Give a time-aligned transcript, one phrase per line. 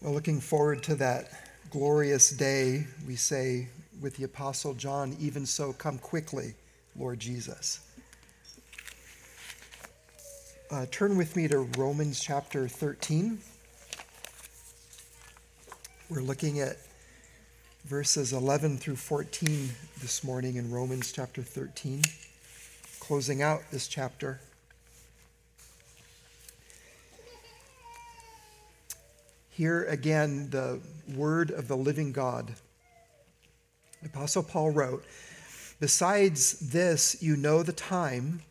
[0.00, 1.32] Well, looking forward to that
[1.70, 3.66] glorious day, we say
[4.00, 6.54] with the Apostle John, even so, come quickly,
[6.96, 7.80] Lord Jesus.
[10.70, 13.40] Uh, turn with me to Romans chapter 13.
[16.08, 16.76] We're looking at
[17.84, 19.68] verses 11 through 14
[20.00, 22.02] this morning in Romans chapter 13,
[23.00, 24.38] closing out this chapter.
[29.58, 30.78] Here again, the
[31.16, 32.54] word of the living God.
[34.04, 35.04] Apostle Paul wrote,
[35.80, 38.42] Besides this, you know the time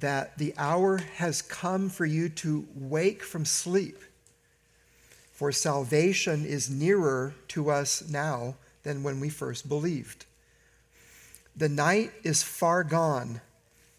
[0.00, 4.00] that the hour has come for you to wake from sleep.
[5.30, 10.26] For salvation is nearer to us now than when we first believed.
[11.54, 13.40] The night is far gone,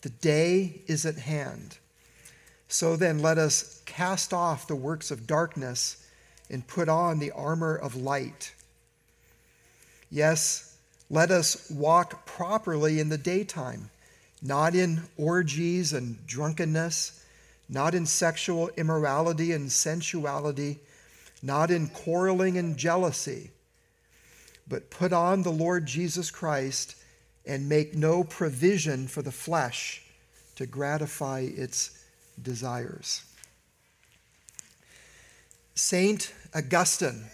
[0.01, 1.77] the day is at hand.
[2.67, 6.02] So then, let us cast off the works of darkness
[6.49, 8.53] and put on the armor of light.
[10.09, 10.77] Yes,
[11.09, 13.89] let us walk properly in the daytime,
[14.41, 17.23] not in orgies and drunkenness,
[17.69, 20.79] not in sexual immorality and sensuality,
[21.41, 23.51] not in quarreling and jealousy,
[24.67, 26.95] but put on the Lord Jesus Christ
[27.45, 30.03] and make no provision for the flesh
[30.55, 32.03] to gratify its
[32.41, 33.23] desires.
[35.75, 37.25] Saint Augustine,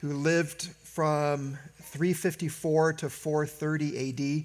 [0.00, 4.44] who lived from 354 to 430 AD,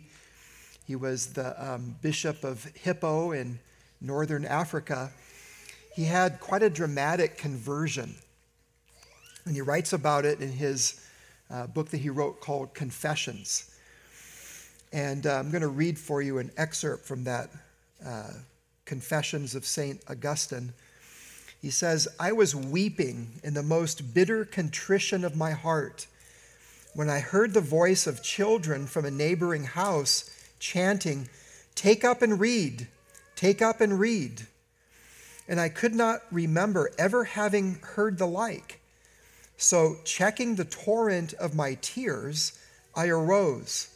[0.88, 3.60] he was the um, bishop of Hippo in
[4.02, 5.12] northern Africa.
[5.96, 8.16] He had quite a dramatic conversion.
[9.46, 11.06] And he writes about it in his
[11.52, 13.76] uh, book that he wrote called Confessions.
[14.92, 17.50] And uh, I'm going to read for you an excerpt from that
[18.04, 18.32] uh,
[18.86, 20.02] Confessions of St.
[20.10, 20.74] Augustine.
[21.62, 26.08] He says, I was weeping in the most bitter contrition of my heart
[26.98, 31.30] when I heard the voice of children from a neighboring house chanting,
[31.76, 32.88] Take up and read,
[33.36, 34.48] take up and read.
[35.48, 38.82] And I could not remember ever having heard the like.
[39.58, 42.58] So, checking the torrent of my tears,
[42.96, 43.90] I arose,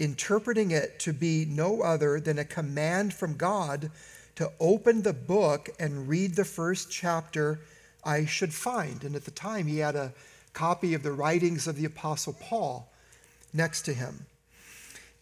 [0.00, 3.92] interpreting it to be no other than a command from God
[4.40, 7.60] to open the book and read the first chapter
[8.02, 9.04] I should find.
[9.04, 10.14] And at the time, he had a
[10.54, 12.90] copy of the writings of the Apostle Paul
[13.52, 14.24] next to him.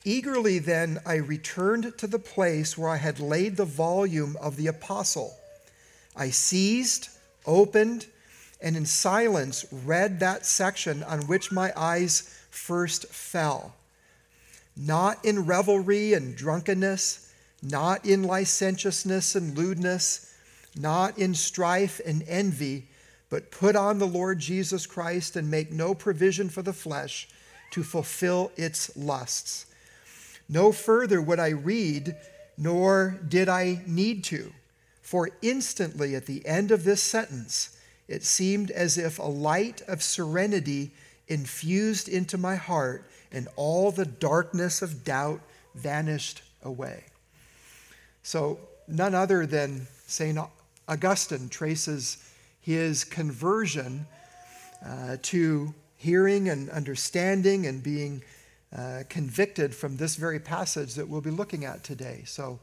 [0.04, 4.68] Eagerly then I returned to the place where I had laid the volume of the
[4.68, 5.34] Apostle.
[6.14, 7.08] I seized,
[7.44, 8.06] opened,
[8.60, 13.74] and in silence read that section on which my eyes first fell.
[14.76, 17.27] Not in revelry and drunkenness
[17.62, 20.34] not in licentiousness and lewdness,
[20.76, 22.86] not in strife and envy,
[23.30, 27.28] but put on the Lord Jesus Christ and make no provision for the flesh
[27.72, 29.66] to fulfill its lusts.
[30.48, 32.16] No further would I read,
[32.56, 34.52] nor did I need to,
[35.02, 37.76] for instantly at the end of this sentence,
[38.08, 40.92] it seemed as if a light of serenity
[41.28, 45.40] infused into my heart, and all the darkness of doubt
[45.74, 47.04] vanished away.
[48.28, 50.38] So, none other than St.
[50.86, 52.18] Augustine traces
[52.60, 54.06] his conversion
[54.84, 58.22] uh, to hearing and understanding and being
[58.76, 62.20] uh, convicted from this very passage that we'll be looking at today.
[62.26, 62.60] So,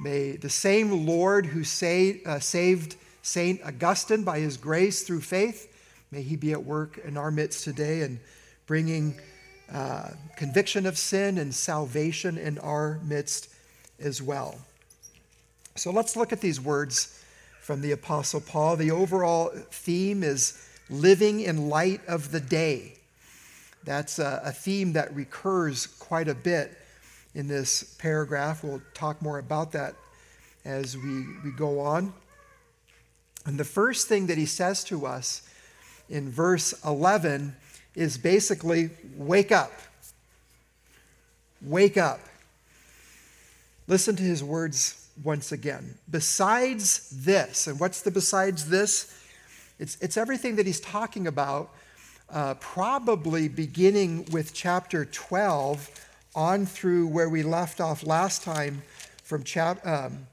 [0.00, 3.62] may the same Lord who uh, saved St.
[3.64, 5.72] Augustine by his grace through faith,
[6.10, 8.18] may he be at work in our midst today and
[8.66, 9.14] bringing
[9.72, 13.48] uh, conviction of sin and salvation in our midst
[14.00, 14.58] as well.
[15.78, 17.22] So let's look at these words
[17.60, 18.74] from the Apostle Paul.
[18.74, 22.94] The overall theme is living in light of the day.
[23.84, 26.76] That's a, a, theme that recurs quite a bit
[27.36, 28.64] in this paragraph.
[28.64, 29.94] We'll talk more about that
[30.64, 32.12] as we, we go on.
[33.46, 35.48] And the first thing that he says to us
[36.10, 37.54] in verse 11
[37.94, 39.70] is basically wake up.
[41.62, 42.18] Wake up.
[43.86, 45.94] Listen to his words once again.
[46.10, 49.14] Besides this, and what's the besides this?
[49.78, 51.70] It's, it's everything that he's talking about,
[52.30, 58.82] uh, probably beginning with chapter 12 on through where we left off last time
[59.22, 60.26] from chap, um,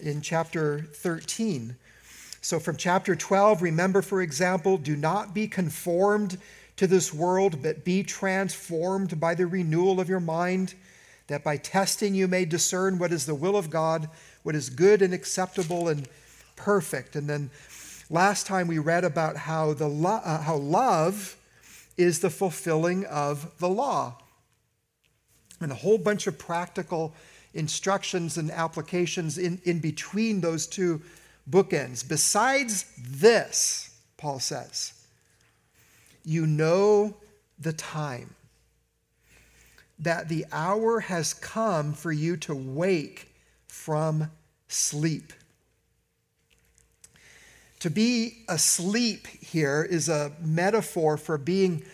[0.00, 1.76] in chapter 13.
[2.40, 6.38] So, from chapter 12, remember, for example, do not be conformed
[6.76, 10.74] to this world, but be transformed by the renewal of your mind
[11.32, 14.08] that by testing you may discern what is the will of God,
[14.42, 16.08] what is good and acceptable and
[16.56, 17.16] perfect.
[17.16, 17.50] And then
[18.12, 21.34] Last time we read about how, the lo- uh, how love
[21.96, 24.18] is the fulfilling of the law.
[25.62, 27.14] And a whole bunch of practical
[27.54, 31.00] instructions and applications in, in between those two
[31.48, 32.06] bookends.
[32.06, 34.92] Besides this, Paul says,
[36.22, 37.16] you know
[37.58, 38.34] the time,
[40.02, 43.32] that the hour has come for you to wake
[43.68, 44.30] from
[44.68, 45.32] sleep.
[47.78, 51.84] To be asleep here is a metaphor for being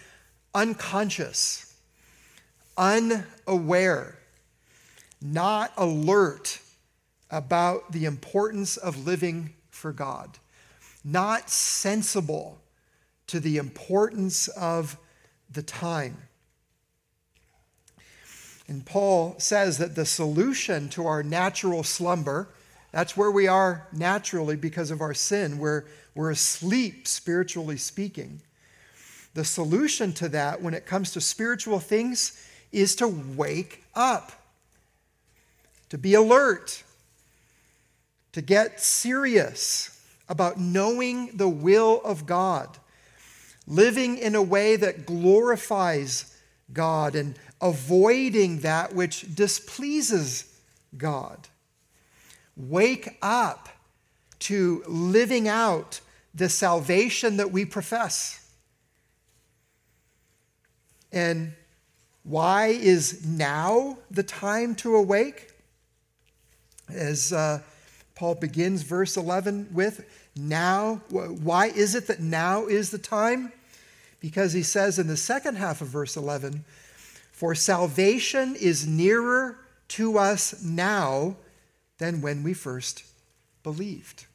[0.55, 1.75] unconscious,
[2.77, 4.19] unaware,
[5.21, 6.61] not alert
[7.31, 10.39] about the importance of living for God,
[11.05, 12.59] not sensible
[13.27, 14.97] to the importance of
[15.51, 16.28] the time.
[18.69, 22.51] And Paul says that the solution to our natural slumber,
[22.93, 25.85] that's where we are naturally because of our sin, we're,
[26.15, 28.43] we're asleep, spiritually speaking.
[29.33, 34.33] The solution to that when it comes to spiritual things is to wake up,
[35.89, 36.83] to be alert,
[38.33, 39.99] to get serious
[40.29, 42.77] about knowing the will of God,
[43.67, 46.37] living in a way that glorifies
[46.73, 50.45] God and avoiding that which displeases
[50.97, 51.49] God.
[52.57, 53.69] Wake up
[54.41, 56.01] to living out
[56.35, 58.49] the salvation that we profess.
[61.13, 61.53] And
[62.23, 65.51] why is now the time to awake?
[66.89, 67.61] As uh,
[68.15, 70.05] Paul begins verse 11 with,
[70.37, 73.53] now, why is it that now is the time?
[74.21, 76.65] Because he says in the second half of verse 11,
[77.39, 81.37] for salvation is nearer to us now
[81.99, 83.05] than when we first
[83.63, 84.27] believed.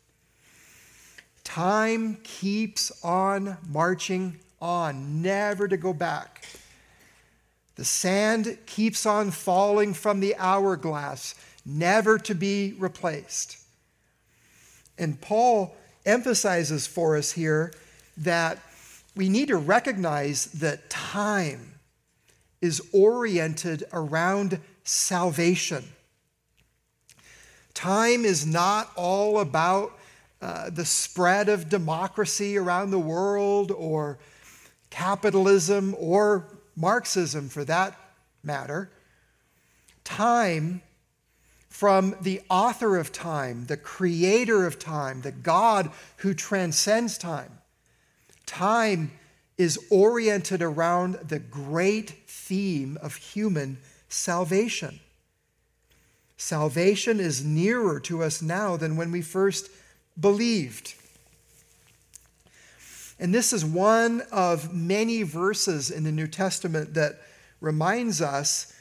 [1.44, 6.45] Time keeps on marching on, never to go back.
[7.75, 11.35] The sand keeps on falling from the hourglass,
[11.65, 13.57] never to be replaced.
[14.97, 17.73] And Paul emphasizes for us here
[18.15, 18.59] that
[19.13, 21.72] we need to recognize that time
[22.63, 25.83] is oriented around salvation.
[27.74, 30.00] Time is not all about
[30.42, 34.18] uh, the spread of democracy around the world or
[34.89, 38.00] capitalism or Marxism for that
[38.44, 38.89] matter.
[40.06, 40.81] Time,
[41.68, 47.60] from the author of time, the creator of time, the God who transcends time,
[48.45, 49.12] time
[49.63, 53.77] is oriented around the great theme of human
[54.10, 55.00] salvation.
[56.36, 59.69] Salvation is nearer to us now than when we first
[60.19, 60.95] believed.
[63.18, 67.21] And this is one of many verses in the New Testament that
[67.62, 68.74] reminds us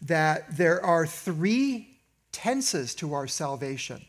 [0.00, 1.98] that there are three
[2.32, 4.02] tenses to our salvation.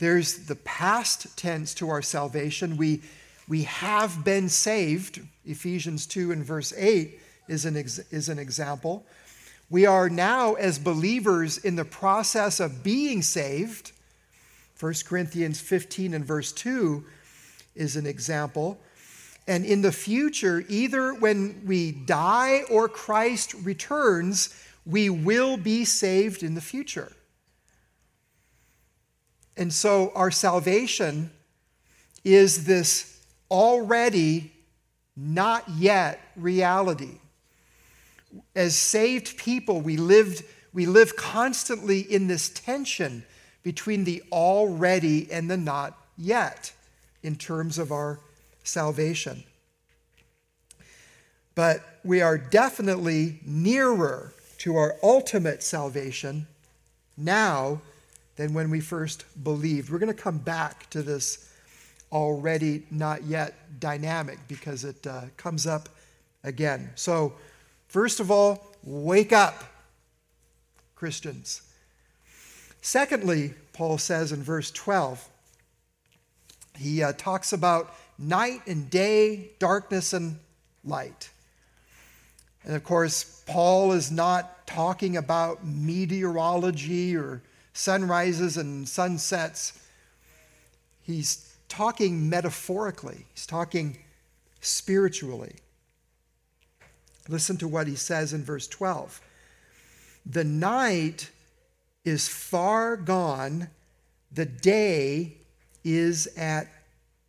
[0.00, 2.76] There's the past tense to our salvation.
[2.76, 3.02] We
[3.48, 5.20] we have been saved.
[5.46, 7.18] Ephesians 2 and verse 8
[7.48, 9.06] is an, ex- is an example.
[9.70, 13.92] We are now, as believers, in the process of being saved.
[14.78, 17.04] 1 Corinthians 15 and verse 2
[17.74, 18.78] is an example.
[19.46, 26.42] And in the future, either when we die or Christ returns, we will be saved
[26.42, 27.12] in the future.
[29.56, 31.30] And so our salvation
[32.24, 33.17] is this
[33.50, 34.52] already
[35.16, 37.18] not yet reality.
[38.54, 43.24] As saved people, we lived we live constantly in this tension
[43.62, 46.72] between the already and the not yet
[47.22, 48.20] in terms of our
[48.62, 49.42] salvation.
[51.54, 56.46] But we are definitely nearer to our ultimate salvation
[57.16, 57.80] now
[58.36, 59.90] than when we first believed.
[59.90, 61.47] We're going to come back to this
[62.12, 65.88] already not yet dynamic because it uh, comes up
[66.44, 66.90] again.
[66.94, 67.34] So,
[67.88, 69.64] first of all, wake up,
[70.94, 71.62] Christians.
[72.80, 75.28] Secondly, Paul says in verse 12,
[76.78, 80.38] he uh, talks about night and day, darkness and
[80.84, 81.30] light.
[82.64, 89.80] And of course, Paul is not talking about meteorology or sunrises and sunsets.
[91.02, 93.98] He's talking metaphorically, he's talking
[94.60, 95.56] spiritually.
[97.28, 99.20] Listen to what he says in verse 12.
[100.24, 101.30] The night
[102.04, 103.68] is far gone,
[104.32, 105.36] the day
[105.84, 106.68] is at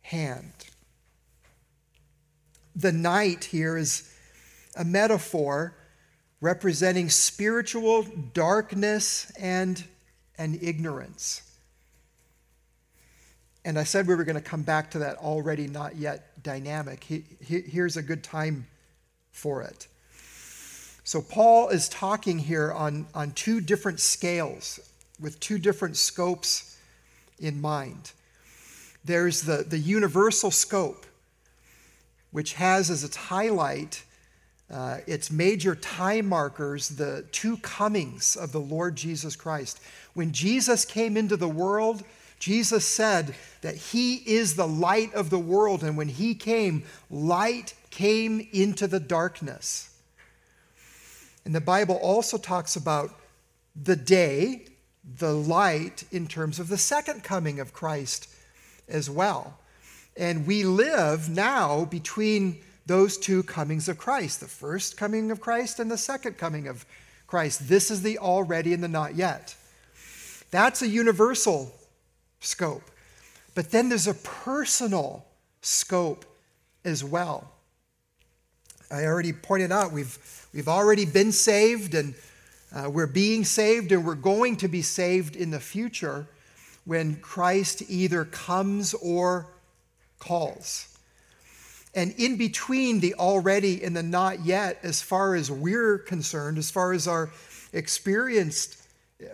[0.02, 0.52] hand.
[2.74, 4.14] The night here is
[4.76, 5.76] a metaphor
[6.40, 9.84] representing spiritual darkness and,
[10.38, 11.42] and ignorance.
[13.64, 17.04] And I said we were going to come back to that already not yet dynamic.
[17.04, 18.66] He, he, here's a good time
[19.32, 19.86] for it.
[21.04, 24.80] So, Paul is talking here on, on two different scales
[25.18, 26.78] with two different scopes
[27.38, 28.12] in mind.
[29.04, 31.06] There's the, the universal scope,
[32.30, 34.04] which has as its highlight
[34.70, 39.80] uh, its major time markers, the two comings of the Lord Jesus Christ.
[40.14, 42.04] When Jesus came into the world,
[42.40, 47.74] Jesus said that he is the light of the world, and when he came, light
[47.90, 49.94] came into the darkness.
[51.44, 53.14] And the Bible also talks about
[53.80, 54.66] the day,
[55.18, 58.28] the light, in terms of the second coming of Christ
[58.88, 59.58] as well.
[60.16, 65.78] And we live now between those two comings of Christ the first coming of Christ
[65.78, 66.86] and the second coming of
[67.26, 67.68] Christ.
[67.68, 69.54] This is the already and the not yet.
[70.50, 71.72] That's a universal
[72.40, 72.82] scope.
[73.54, 75.26] But then there's a personal
[75.62, 76.24] scope
[76.84, 77.50] as well.
[78.90, 80.18] I already pointed out we've,
[80.52, 82.14] we've already been saved and
[82.74, 86.26] uh, we're being saved and we're going to be saved in the future
[86.84, 89.46] when Christ either comes or
[90.18, 90.98] calls.
[91.94, 96.70] And in between the already and the not yet, as far as we're concerned, as
[96.70, 97.30] far as our
[97.72, 98.86] experience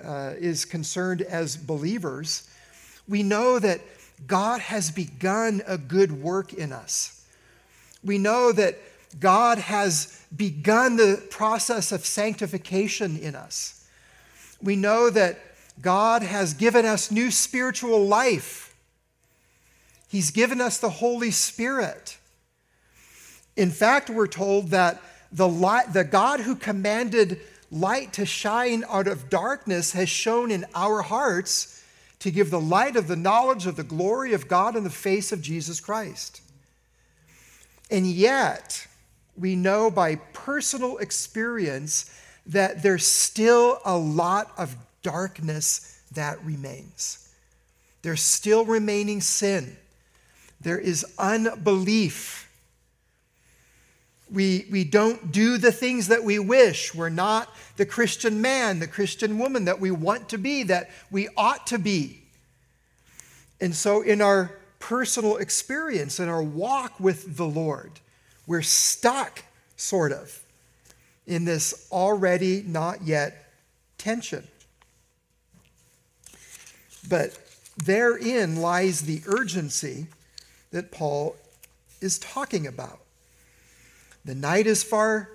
[0.05, 2.49] uh, is concerned as believers,
[3.09, 3.81] we know that
[4.27, 7.25] God has begun a good work in us.
[8.05, 8.79] We know that
[9.21, 13.87] God has begun the process of sanctification in us.
[14.63, 15.39] We know that
[15.81, 18.75] God has given us new spiritual life.
[20.09, 22.17] He's given us the Holy Spirit.
[23.57, 25.01] In fact, we're told that
[25.33, 30.65] the, light, the God who commanded light to shine out of darkness has shown in
[30.75, 31.83] our hearts
[32.27, 35.31] to give the light of the knowledge of the glory of God in the face
[35.31, 36.41] of Jesus Christ.
[37.89, 38.85] And yet,
[39.39, 42.11] we know by personal experience
[42.47, 47.33] that there's still a lot of darkness that remains.
[48.03, 49.77] There's still remaining sin.
[50.61, 52.46] There is unbelief
[54.33, 56.95] we, we don't do the things that we wish.
[56.95, 61.29] We're not the Christian man, the Christian woman that we want to be, that we
[61.37, 62.23] ought to be.
[63.61, 67.93] And so, in our personal experience, in our walk with the Lord,
[68.47, 69.45] we're stuck,
[69.77, 70.43] sort of,
[71.27, 73.53] in this already not yet
[73.97, 74.47] tension.
[77.09, 77.39] But
[77.77, 80.07] therein lies the urgency
[80.73, 81.37] that Paul
[82.01, 83.01] is talking about.
[84.27, 85.31] The night is far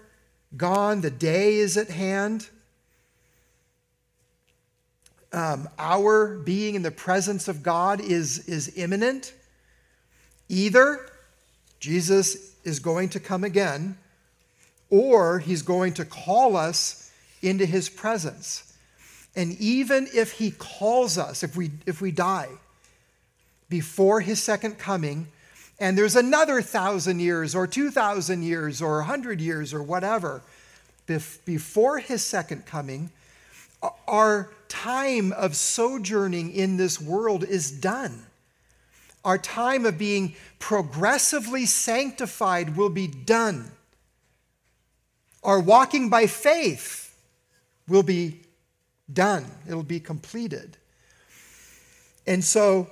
[0.57, 2.49] gone, the day is at hand.
[5.31, 9.33] Um, our being in the presence of God is, is imminent.
[10.49, 11.09] Either
[11.79, 13.97] Jesus is going to come again,
[14.89, 18.77] or he's going to call us into his presence.
[19.37, 22.49] And even if he calls us, if we, if we die
[23.69, 25.27] before his second coming,
[25.81, 30.43] and there's another thousand years or 2,000 years or a 100 years or whatever
[31.43, 33.09] before his second coming,
[34.07, 38.27] our time of sojourning in this world is done.
[39.25, 43.71] Our time of being progressively sanctified will be done.
[45.43, 47.19] Our walking by faith
[47.87, 48.41] will be
[49.11, 50.77] done, it'll be completed.
[52.27, 52.87] And so,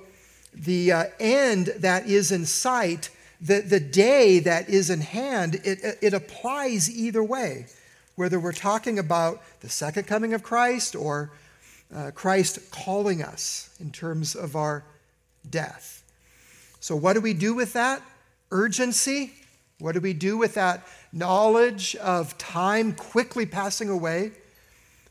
[0.52, 5.98] the uh, end that is in sight, the, the day that is in hand, it,
[6.02, 7.66] it applies either way,
[8.16, 11.30] whether we're talking about the second coming of Christ or
[11.94, 14.84] uh, Christ calling us in terms of our
[15.48, 16.02] death.
[16.80, 18.02] So, what do we do with that?
[18.50, 19.32] Urgency.
[19.78, 24.32] What do we do with that knowledge of time quickly passing away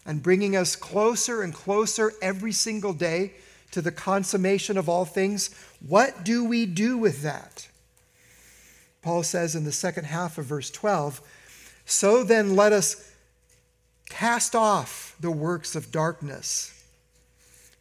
[0.05, 3.34] and bringing us closer and closer every single day
[3.71, 5.49] to the consummation of all things.
[5.85, 7.67] What do we do with that?
[9.01, 11.21] Paul says in the second half of verse 12
[11.85, 13.11] So then let us
[14.09, 16.73] cast off the works of darkness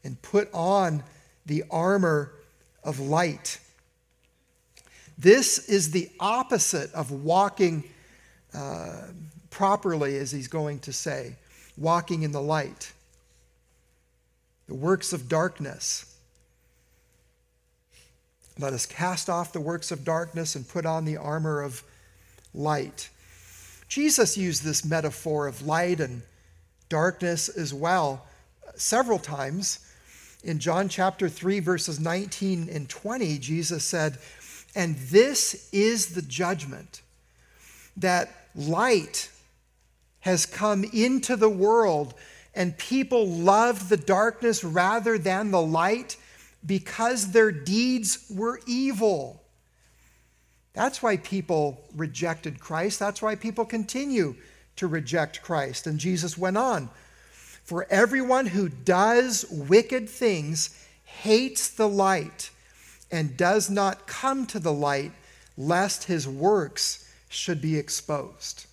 [0.05, 1.03] and put on
[1.47, 2.33] the armor
[2.85, 3.59] of light.
[5.17, 7.85] This is the opposite of walking
[8.55, 9.09] uh,
[9.51, 11.35] properly, as he's going to say,
[11.77, 12.93] walking in the light
[14.69, 16.17] the works of darkness.
[18.59, 21.83] Let us cast off the works of darkness and put on the armor of
[22.55, 23.09] light.
[23.89, 26.23] Jesus used this metaphor of light and
[26.89, 28.27] darkness as well
[28.67, 29.81] uh, several times.
[30.45, 34.19] In John chapter 3, verses 19 and 20, Jesus said,
[34.75, 37.03] And this is the judgment
[37.97, 39.31] that light
[40.21, 42.15] has come into the world,
[42.55, 46.17] and people loved the darkness rather than the light
[46.67, 49.43] because their deeds were evil.
[50.73, 52.99] That's why people rejected Christ.
[52.99, 54.37] That's why people continue
[54.77, 55.87] to reject Christ.
[55.87, 56.91] And Jesus went on
[57.65, 60.71] For everyone who does wicked things
[61.05, 62.51] hates the light
[63.11, 65.13] and does not come to the light,
[65.57, 68.67] lest his works should be exposed.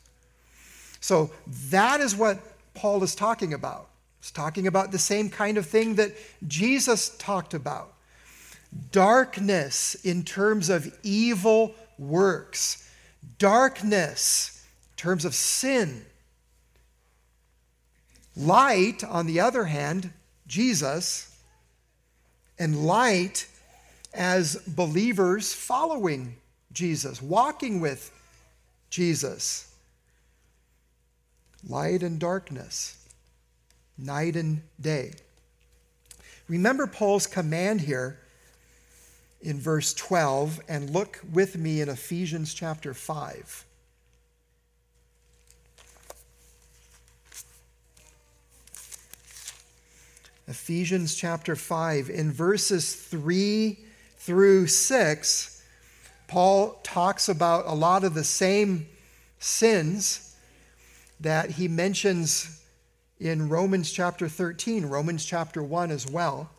[1.00, 1.32] So
[1.70, 2.40] that is what
[2.76, 3.90] Paul is talking about.
[4.22, 6.12] He's talking about the same kind of thing that
[6.48, 7.94] Jesus talked about
[8.92, 12.90] darkness in terms of evil works,
[13.38, 16.06] darkness in terms of sin.
[18.36, 20.12] Light, on the other hand,
[20.48, 21.38] Jesus,
[22.60, 23.48] and light
[24.14, 26.36] as believers following
[26.74, 28.12] Jesus, walking with
[28.90, 29.74] Jesus.
[31.68, 33.06] Light and darkness
[33.98, 35.14] night and day.
[36.48, 38.20] Remember Paul's command here
[39.42, 43.66] in verse 12, and look with me in Ephesians chapter 5.
[50.48, 53.80] Ephesians chapter 5, in verses 3
[54.18, 55.64] through 6,
[56.28, 58.88] Paul talks about a lot of the same
[59.40, 60.25] sins
[61.20, 62.62] that he mentions
[63.20, 66.50] in Romans chapter 13, Romans chapter 1 as well.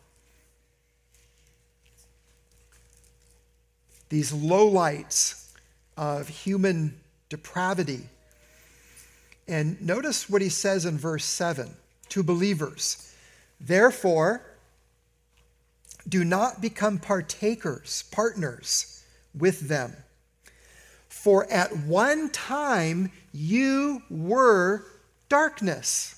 [4.09, 5.53] These lowlights
[5.97, 6.99] of human
[7.29, 8.07] depravity.
[9.47, 11.69] And notice what he says in verse 7
[12.09, 13.13] to believers.
[13.59, 14.41] Therefore,
[16.07, 19.93] do not become partakers, partners with them.
[21.27, 24.85] For at one time you were
[25.27, 26.15] darkness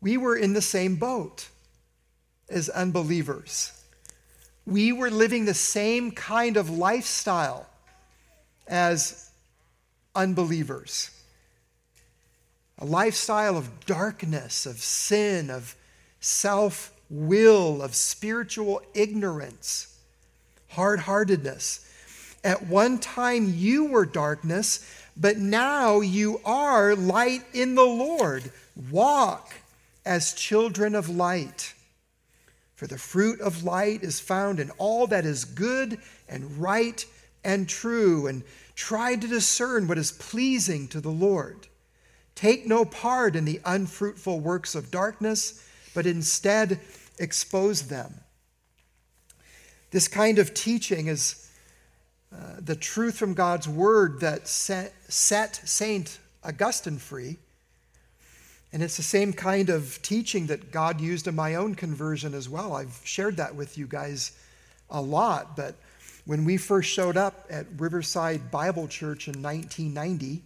[0.00, 1.50] We were in the same boat
[2.48, 3.72] as unbelievers.
[4.64, 7.66] We were living the same kind of lifestyle
[8.66, 9.30] as
[10.14, 11.10] unbelievers
[12.78, 15.76] a lifestyle of darkness, of sin, of
[16.18, 19.98] self will, of spiritual ignorance,
[20.68, 21.88] hard heartedness.
[22.42, 28.50] At one time you were darkness, but now you are light in the Lord.
[28.90, 29.52] Walk
[30.06, 31.74] as children of light.
[32.74, 35.98] For the fruit of light is found in all that is good
[36.28, 37.04] and right
[37.44, 38.42] and true, and
[38.74, 41.68] try to discern what is pleasing to the Lord.
[42.34, 45.62] Take no part in the unfruitful works of darkness,
[45.94, 46.80] but instead
[47.18, 48.14] expose them.
[49.90, 51.49] This kind of teaching is
[52.32, 57.38] uh, the truth from God's word that set, set Saint Augustine free
[58.72, 62.48] and it's the same kind of teaching that God used in my own conversion as
[62.48, 62.74] well.
[62.74, 64.32] I've shared that with you guys
[64.90, 65.74] a lot, but
[66.24, 70.42] when we first showed up at Riverside Bible Church in 1990,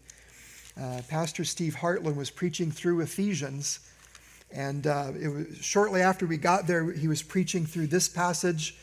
[0.80, 3.80] uh, Pastor Steve Hartland was preaching through Ephesians.
[4.50, 8.76] And uh, it was shortly after we got there, he was preaching through this passage.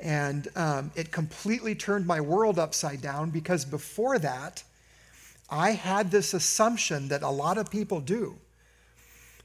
[0.00, 4.62] And um, it completely turned my world upside down because before that,
[5.50, 8.36] I had this assumption that a lot of people do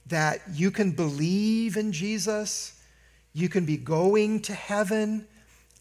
[0.07, 2.79] that you can believe in Jesus,
[3.33, 5.27] you can be going to heaven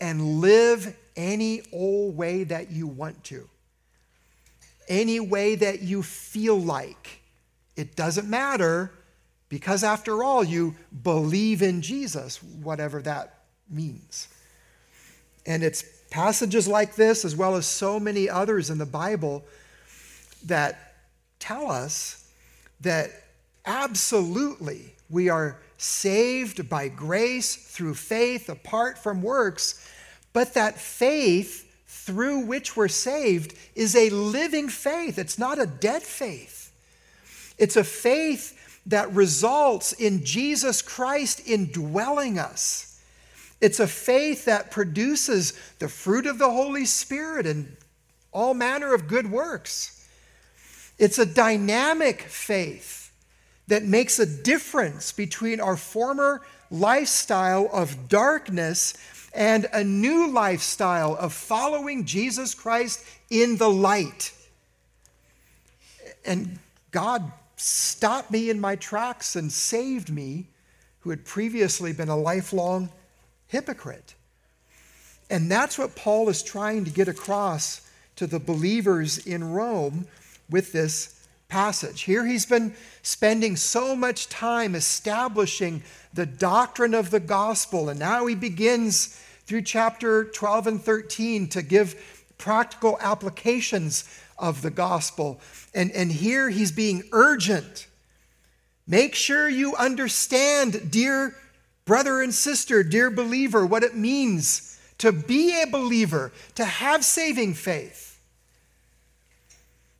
[0.01, 3.49] and live any old way that you want to,
[4.89, 7.21] any way that you feel like.
[7.77, 8.93] It doesn't matter
[9.49, 14.29] because, after all, you believe in Jesus, whatever that means.
[15.47, 19.45] And it's passages like this, as well as so many others in the Bible,
[20.47, 20.95] that
[21.39, 22.31] tell us
[22.81, 23.11] that
[23.67, 24.95] Absolutely.
[25.09, 29.89] We are saved by grace through faith apart from works,
[30.33, 35.19] but that faith through which we're saved is a living faith.
[35.19, 36.73] It's not a dead faith.
[37.57, 42.94] It's a faith that results in Jesus Christ indwelling us.
[43.65, 47.79] It's a faith that produces the fruit of the Holy Spirit and
[48.31, 50.07] all manner of good works.
[50.99, 53.11] It's a dynamic faith
[53.69, 58.93] that makes a difference between our former lifestyle of darkness
[59.33, 64.35] and a new lifestyle of following Jesus Christ in the light.
[66.27, 66.59] And
[66.91, 70.49] God stopped me in my tracks and saved me,
[71.01, 72.91] who had previously been a lifelong
[73.55, 74.17] hypocrite.
[75.31, 80.07] And that's what Paul is trying to get across to the believers in Rome
[80.51, 82.03] with this passage.
[82.03, 88.27] Here he's been spending so much time establishing the doctrine of the gospel, and now
[88.27, 94.05] he begins through chapter 12 and 13 to give practical applications
[94.37, 95.41] of the gospel.
[95.75, 97.87] And, and here he's being urgent.
[98.87, 101.37] Make sure you understand, dear
[101.85, 107.55] brother and sister, dear believer, what it means to be a believer, to have saving
[107.55, 108.21] faith.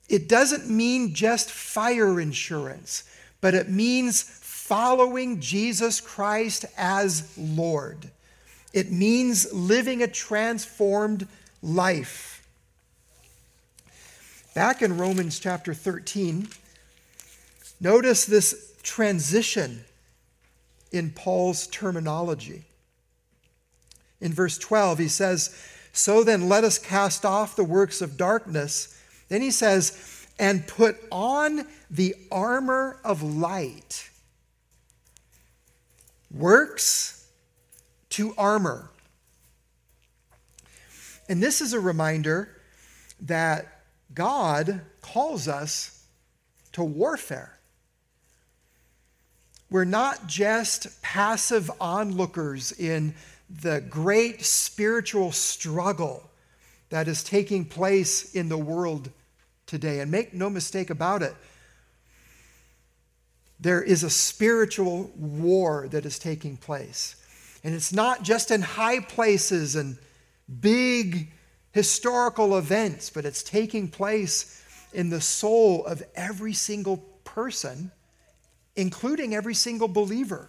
[0.09, 3.05] It doesn't mean just fire insurance,
[3.41, 8.11] but it means following Jesus Christ as Lord.
[8.73, 11.27] It means living a transformed
[11.63, 12.47] life.
[14.55, 16.49] Back in Romans chapter 13,
[17.81, 19.85] notice this transition
[20.95, 22.65] in Paul's terminology.
[24.21, 25.55] In verse 12, he says,
[25.93, 29.01] So then let us cast off the works of darkness.
[29.29, 34.09] Then he says, and put on the armor of light.
[36.31, 37.29] Works
[38.11, 38.91] to armor.
[41.29, 42.61] And this is a reminder
[43.21, 46.07] that God calls us
[46.73, 47.54] to warfare.
[49.75, 53.13] We're not just passive onlookers in
[53.51, 56.31] the great spiritual struggle
[56.91, 59.11] that is taking place in the world
[59.67, 59.99] today.
[59.99, 61.35] And make no mistake about it,
[63.59, 67.17] there is a spiritual war that is taking place.
[67.65, 69.99] And it's not just in high places and
[70.61, 71.33] big
[71.73, 77.91] historical events, but it's taking place in the soul of every single person,
[78.77, 80.49] including every single believer.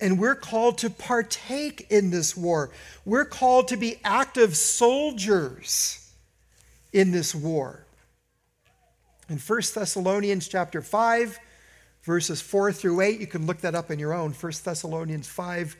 [0.00, 2.70] And we're called to partake in this war.
[3.04, 6.12] We're called to be active soldiers
[6.92, 7.84] in this war.
[9.28, 11.38] In 1 Thessalonians chapter 5,
[12.02, 14.32] verses 4 through 8, you can look that up in your own.
[14.32, 15.76] 1 Thessalonians 5,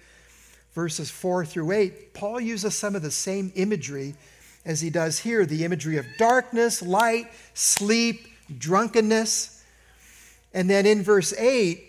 [0.72, 4.14] verses 4 through 8, Paul uses some of the same imagery
[4.64, 9.59] as he does here the imagery of darkness, light, sleep, drunkenness.
[10.52, 11.84] And then in verse 8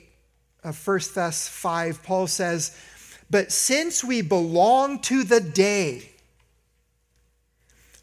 [0.64, 2.78] of 1 Thess 5, Paul says,
[3.30, 6.12] But since we belong to the day,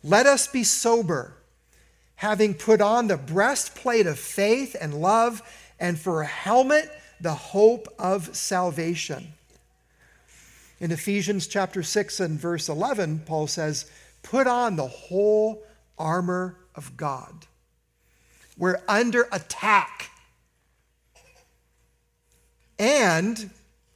[0.03, 1.35] let us be sober,
[2.17, 5.43] having put on the breastplate of faith and love,
[5.79, 6.91] and for a helmet,
[7.21, 9.35] the hope of salvation.
[10.81, 13.91] In Ephesians chapter 6 and verse 11, Paul says,
[14.23, 15.63] Put on the whole
[15.99, 17.47] armor of God.
[18.57, 20.11] We're under attack.
[22.79, 23.51] And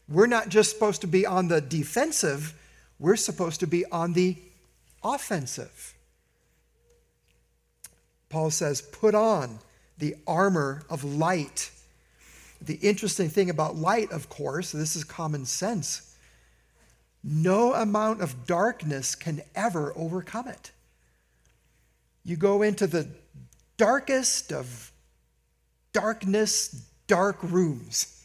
[0.09, 2.55] we're not just supposed to be on the defensive,
[2.99, 4.37] we're supposed to be on the
[5.03, 5.95] offensive.
[8.29, 9.59] Paul says, Put on
[9.99, 11.71] the armor of light.
[12.61, 16.13] The interesting thing about light, of course, this is common sense
[17.25, 20.73] no amount of darkness can ever overcome it.
[22.25, 23.09] You go into the
[23.77, 24.91] darkest of
[25.93, 28.22] darkness, dark rooms,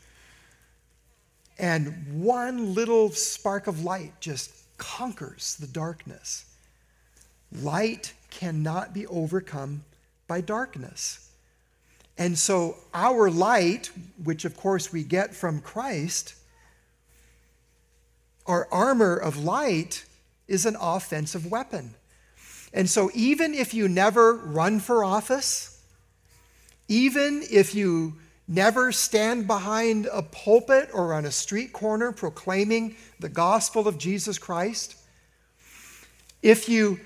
[1.60, 6.46] and one little spark of light just conquers the darkness.
[7.52, 9.84] Light cannot be overcome
[10.28, 11.30] by darkness.
[12.17, 13.91] And so, our light,
[14.24, 16.36] which of course we get from Christ,
[18.46, 20.06] our armor of light
[20.48, 21.93] is an offensive weapon.
[22.74, 25.82] And so, even if you never run for office,
[26.88, 28.15] even if you
[28.48, 34.38] never stand behind a pulpit or on a street corner proclaiming the gospel of Jesus
[34.38, 34.96] Christ,
[36.42, 37.00] if you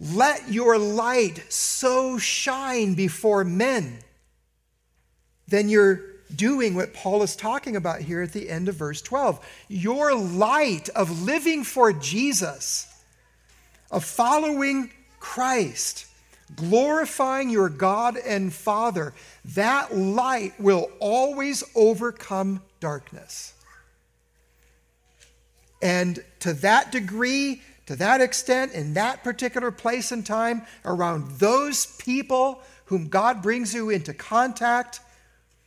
[0.00, 3.98] let your light so shine before men,
[5.48, 6.00] then you're
[6.34, 9.44] doing what Paul is talking about here at the end of verse 12.
[9.68, 12.92] Your light of living for Jesus,
[13.90, 16.06] of following Christ,
[16.54, 19.14] glorifying your God and Father,
[19.56, 23.54] that light will always overcome darkness.
[25.82, 31.86] And to that degree, to that extent, in that particular place and time, around those
[31.96, 35.00] people whom God brings you into contact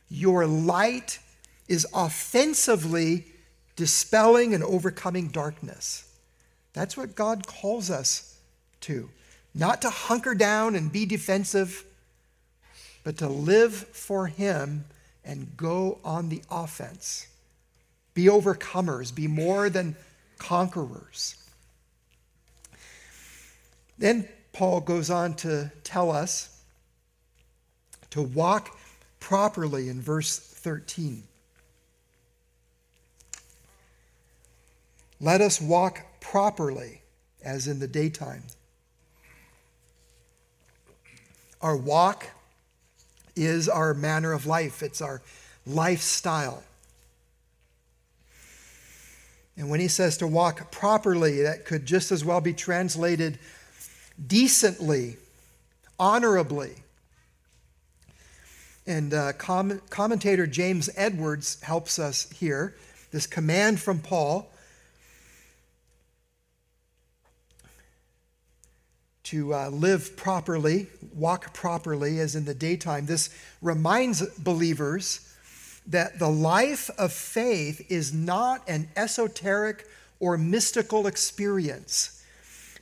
[0.08, 1.20] your light
[1.68, 3.26] is offensively
[3.76, 6.04] dispelling and overcoming darkness.
[6.72, 8.38] That's what God calls us
[8.82, 9.08] to.
[9.54, 11.84] Not to hunker down and be defensive,
[13.02, 14.84] but to live for Him
[15.24, 17.26] and go on the offense.
[18.14, 19.96] Be overcomers, be more than
[20.38, 21.36] conquerors.
[23.98, 26.62] Then Paul goes on to tell us
[28.10, 28.76] to walk
[29.20, 31.22] properly in verse 13.
[35.20, 37.02] Let us walk properly
[37.44, 38.42] as in the daytime.
[41.62, 42.26] Our walk
[43.36, 45.22] is our manner of life, it's our
[45.66, 46.62] lifestyle.
[49.56, 53.38] And when he says to walk properly, that could just as well be translated
[54.26, 55.16] decently,
[55.98, 56.76] honorably.
[58.86, 62.74] And uh, com- commentator James Edwards helps us here.
[63.12, 64.50] This command from Paul
[69.30, 73.06] to uh, live properly, walk properly, as in the daytime.
[73.06, 73.30] This
[73.62, 75.32] reminds believers
[75.86, 79.86] that the life of faith is not an esoteric
[80.18, 82.24] or mystical experience,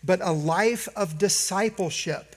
[0.03, 2.35] but a life of discipleship,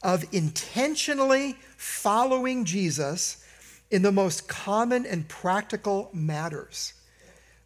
[0.00, 3.44] of intentionally following Jesus
[3.90, 6.92] in the most common and practical matters.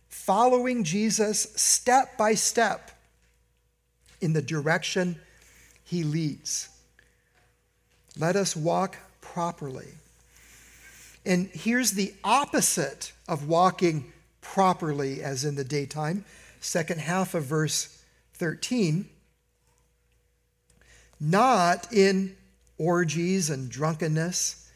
[0.09, 2.90] Following Jesus step by step
[4.23, 5.20] in the direction
[5.85, 6.68] he leads.
[8.18, 9.88] Let us walk properly.
[11.27, 16.25] And here's the opposite of walking properly as in the daytime.
[16.61, 18.03] Second half of verse
[18.35, 19.09] 13.
[21.20, 22.37] Not in
[22.79, 24.70] orgies and drunkenness,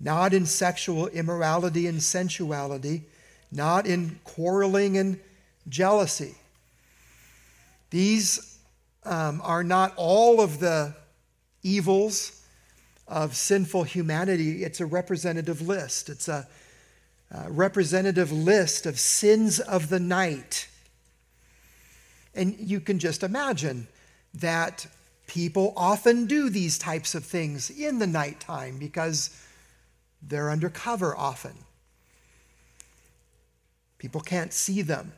[0.00, 3.04] not in sexual immorality and sensuality,
[3.52, 5.20] not in quarreling and
[5.68, 6.34] jealousy.
[7.90, 8.55] These
[9.06, 10.94] um, are not all of the
[11.62, 12.42] evils
[13.08, 14.64] of sinful humanity.
[14.64, 16.08] It's a representative list.
[16.08, 16.46] It's a,
[17.30, 20.68] a representative list of sins of the night.
[22.34, 23.88] And you can just imagine
[24.34, 24.86] that
[25.26, 29.30] people often do these types of things in the nighttime because
[30.22, 31.54] they're undercover often.
[33.98, 35.12] People can't see them.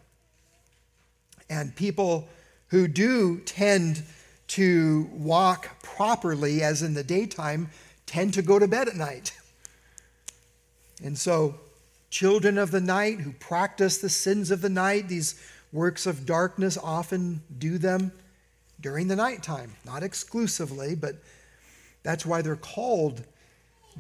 [1.51, 2.29] And people
[2.69, 4.03] who do tend
[4.49, 7.71] to walk properly, as in the daytime,
[8.07, 9.39] tend to go to bed at night.
[11.03, 11.61] And so,
[12.11, 15.41] children of the night who practice the sins of the night, these
[15.73, 18.13] works of darkness, often do them
[18.81, 19.75] during the nighttime.
[19.85, 21.17] Not exclusively, but
[22.03, 23.25] that's why they're called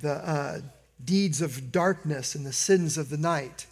[0.01, 0.61] the uh,
[1.05, 3.67] deeds of darkness and the sins of the night.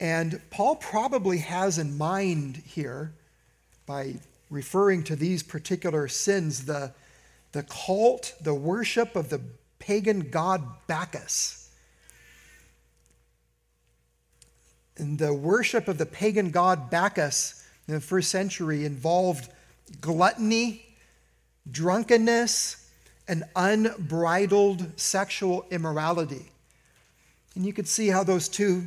[0.00, 3.12] And Paul probably has in mind here
[3.86, 4.14] by
[4.50, 6.92] referring to these particular sins the,
[7.52, 9.40] the cult, the worship of the
[9.78, 11.70] pagan god Bacchus.
[14.96, 19.50] And the worship of the pagan god Bacchus in the first century involved
[20.00, 20.86] gluttony,
[21.70, 22.90] drunkenness,
[23.26, 26.50] and unbridled sexual immorality.
[27.54, 28.84] And you could see how those two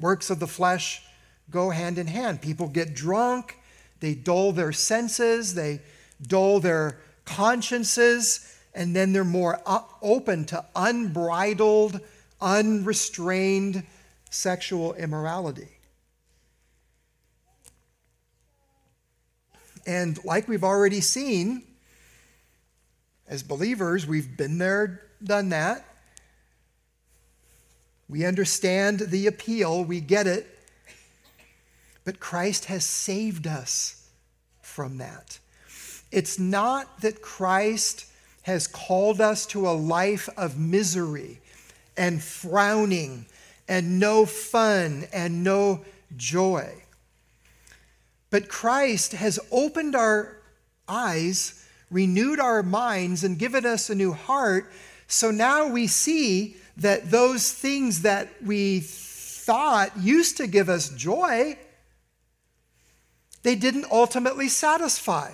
[0.00, 1.02] works of the flesh
[1.50, 2.42] go hand in hand.
[2.42, 3.56] People get drunk
[4.00, 5.80] they dull their senses, they
[6.22, 9.60] dull their consciences, and then they're more
[10.02, 12.00] open to unbridled,
[12.40, 13.84] unrestrained
[14.30, 15.68] sexual immorality.
[19.86, 21.62] And like we've already seen,
[23.28, 25.84] as believers, we've been there, done that.
[28.08, 30.55] We understand the appeal, we get it.
[32.06, 34.08] But Christ has saved us
[34.62, 35.40] from that.
[36.12, 38.06] It's not that Christ
[38.42, 41.40] has called us to a life of misery
[41.96, 43.26] and frowning
[43.66, 45.84] and no fun and no
[46.16, 46.72] joy.
[48.30, 50.36] But Christ has opened our
[50.88, 54.70] eyes, renewed our minds, and given us a new heart.
[55.08, 61.58] So now we see that those things that we thought used to give us joy
[63.46, 65.30] they didn't ultimately satisfy.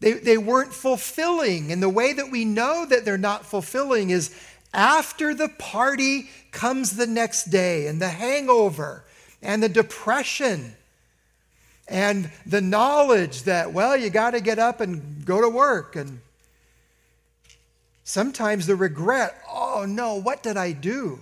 [0.00, 1.70] They, they weren't fulfilling.
[1.70, 4.34] And the way that we know that they're not fulfilling is
[4.72, 9.04] after the party comes the next day, and the hangover,
[9.40, 10.74] and the depression,
[11.86, 15.94] and the knowledge that, well, you got to get up and go to work.
[15.94, 16.22] And
[18.02, 21.20] sometimes the regret, oh no, what did I do?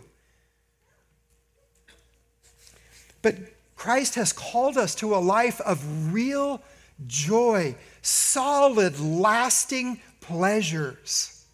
[3.20, 3.36] But
[3.82, 6.62] Christ has called us to a life of real
[7.08, 11.44] joy, solid, lasting pleasures.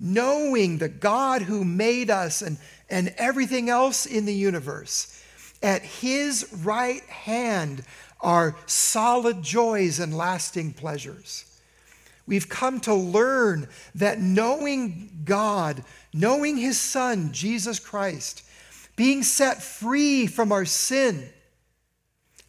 [0.00, 2.56] Knowing the God who made us and,
[2.88, 5.22] and everything else in the universe,
[5.62, 7.84] at his right hand
[8.22, 11.60] are solid joys and lasting pleasures.
[12.26, 18.42] We've come to learn that knowing God, knowing his Son, Jesus Christ,
[18.96, 21.28] being set free from our sin,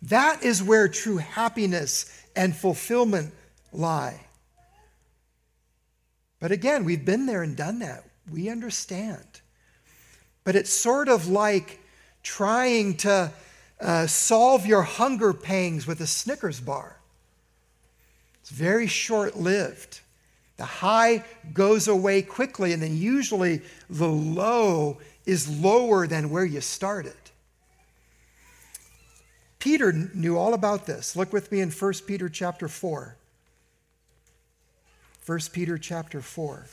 [0.03, 3.33] that is where true happiness and fulfillment
[3.73, 4.21] lie.
[6.39, 8.03] But again, we've been there and done that.
[8.31, 9.25] We understand.
[10.43, 11.79] But it's sort of like
[12.23, 13.31] trying to
[13.81, 16.97] uh, solve your hunger pangs with a Snickers bar.
[18.41, 20.01] It's very short lived.
[20.57, 26.61] The high goes away quickly, and then usually the low is lower than where you
[26.61, 27.13] started.
[29.59, 31.15] Peter knew all about this.
[31.17, 33.17] Look with me in 1 Peter chapter 4.
[35.25, 36.65] 1 Peter chapter 4.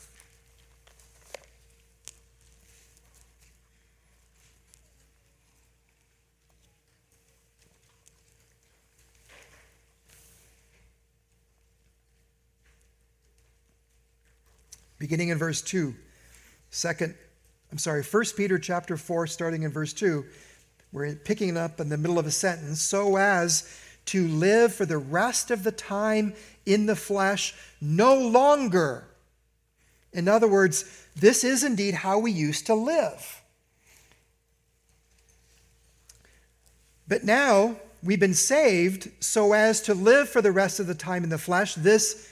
[14.97, 15.93] Beginning in verse 2.
[16.69, 17.15] Second,
[17.75, 20.23] I'm sorry, 1 Peter chapter 4, starting in verse 2.
[20.93, 22.81] We're picking up in the middle of a sentence.
[22.81, 23.69] So as
[24.05, 26.35] to live for the rest of the time
[26.65, 29.03] in the flesh no longer.
[30.13, 30.85] In other words,
[31.17, 33.41] this is indeed how we used to live.
[37.09, 41.25] But now we've been saved so as to live for the rest of the time
[41.25, 42.31] in the flesh, this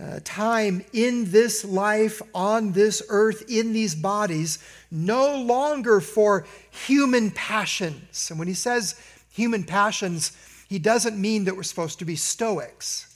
[0.00, 4.58] uh, time in this life, on this earth, in these bodies,
[4.90, 8.28] no longer for human passions.
[8.30, 10.36] And when he says human passions,
[10.68, 13.14] he doesn't mean that we're supposed to be stoics.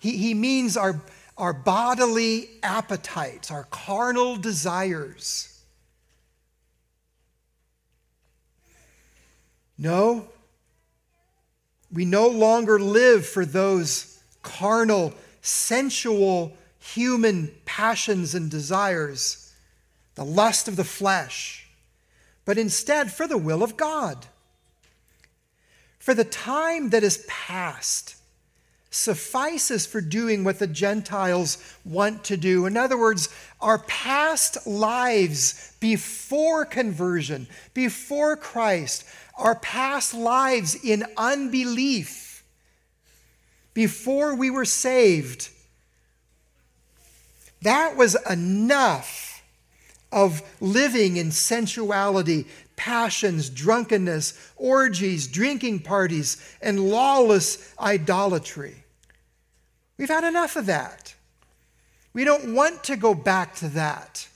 [0.00, 1.00] He, he means our,
[1.36, 5.52] our bodily appetites, our carnal desires.
[9.78, 10.28] No,
[11.92, 15.12] we no longer live for those carnal,
[15.46, 19.52] sensual, human passions and desires,
[20.14, 21.66] the lust of the flesh,
[22.44, 24.26] but instead for the will of God.
[25.98, 28.16] For the time that is past
[28.90, 32.64] suffices for doing what the Gentiles want to do.
[32.64, 33.28] In other words,
[33.60, 39.04] our past lives before conversion, before Christ,
[39.36, 42.25] our past lives in unbelief,
[43.76, 45.50] before we were saved,
[47.60, 49.42] that was enough
[50.10, 58.82] of living in sensuality, passions, drunkenness, orgies, drinking parties, and lawless idolatry.
[59.98, 61.14] We've had enough of that.
[62.14, 64.26] We don't want to go back to that.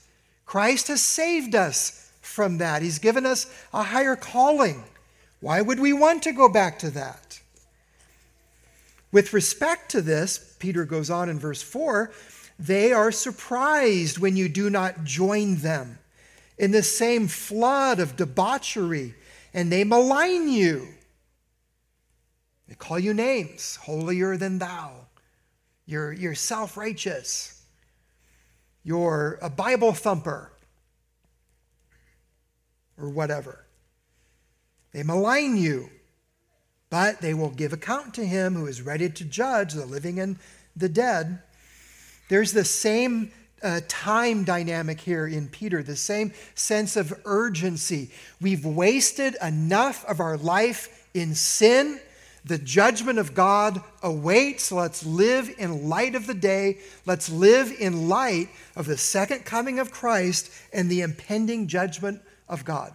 [0.45, 4.85] Christ has saved us from that, He's given us a higher calling.
[5.41, 7.30] Why would we want to go back to that?
[9.13, 12.11] With respect to this, Peter goes on in verse 4
[12.61, 15.99] they are surprised when you do not join them
[16.59, 19.15] in the same flood of debauchery,
[19.55, 20.87] and they malign you.
[22.69, 24.93] They call you names, holier than thou.
[25.87, 27.65] You're, you're self righteous.
[28.85, 30.53] You're a Bible thumper,
[32.99, 33.65] or whatever.
[34.93, 35.89] They malign you,
[36.91, 40.37] but they will give account to him who is ready to judge the living and
[40.77, 41.39] the dead.
[42.29, 43.31] There's the same
[43.63, 48.11] uh, time dynamic here in Peter, the same sense of urgency.
[48.41, 52.01] We've wasted enough of our life in sin.
[52.45, 54.73] The judgment of God awaits.
[54.73, 56.79] Let's live in light of the day.
[57.05, 62.65] Let's live in light of the second coming of Christ and the impending judgment of
[62.65, 62.93] God.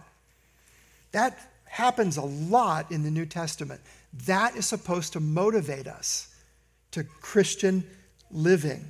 [1.12, 1.38] That
[1.76, 3.78] happens a lot in the New Testament.
[4.24, 6.34] That is supposed to motivate us
[6.92, 7.84] to Christian
[8.30, 8.82] living.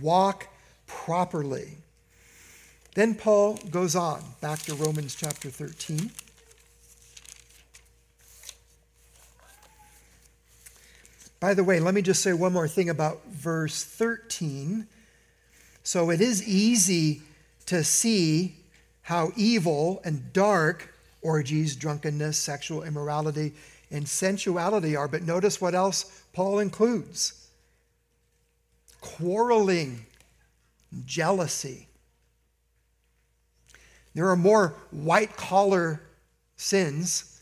[0.00, 0.48] Walk
[0.88, 1.76] properly.
[2.96, 6.10] Then Paul goes on back to Romans chapter 13.
[11.38, 14.88] By the way, let me just say one more thing about verse 13.
[15.84, 17.22] So it is easy
[17.66, 18.56] to see
[19.02, 20.93] how evil and dark
[21.24, 23.52] orgies, drunkenness, sexual immorality,
[23.90, 25.08] and sensuality are.
[25.08, 27.48] But notice what else Paul includes
[29.00, 30.06] quarreling,
[31.04, 31.88] jealousy.
[34.14, 36.00] There are more white collar
[36.56, 37.34] sins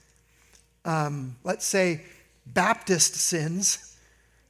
[0.84, 2.02] um, let's say,
[2.46, 3.96] Baptist sins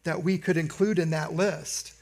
[0.05, 1.93] that we could include in that list.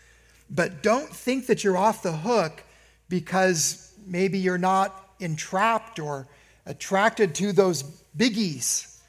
[0.48, 2.62] But don't think that you're off the hook
[3.08, 6.26] because maybe you're not entrapped or
[6.66, 7.82] attracted to those
[8.16, 9.00] biggies.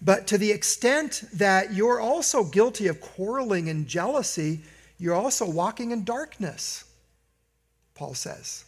[0.00, 4.60] But to the extent that you're also guilty of quarreling and jealousy,
[4.98, 6.84] you're also walking in darkness,
[7.94, 8.64] Paul says.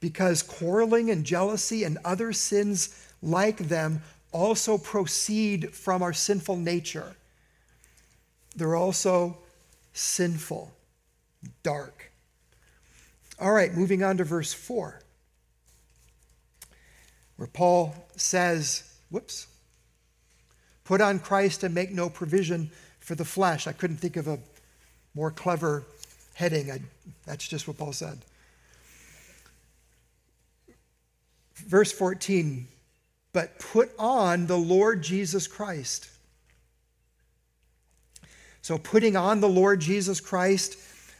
[0.00, 4.02] Because quarreling and jealousy and other sins like them
[4.32, 7.14] also proceed from our sinful nature.
[8.56, 9.38] They're also
[9.92, 10.72] sinful,
[11.62, 12.10] dark.
[13.38, 15.01] All right, moving on to verse 4,
[17.42, 19.48] where Paul says, whoops,
[20.84, 22.70] put on Christ and make no provision
[23.00, 23.66] for the flesh.
[23.66, 24.38] I couldn't think of a
[25.16, 25.82] more clever
[26.34, 26.70] heading.
[26.70, 26.78] I,
[27.26, 28.20] that's just what Paul said.
[31.56, 32.68] Verse 14,
[33.32, 36.10] but put on the Lord Jesus Christ.
[38.60, 40.76] So, putting on the Lord Jesus Christ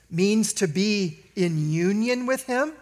[0.08, 2.74] means to be in union with Him.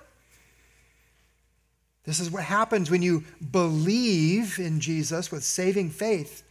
[2.11, 6.43] This is what happens when you believe in Jesus with saving faith.